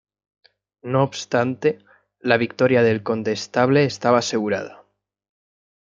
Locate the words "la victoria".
2.21-2.81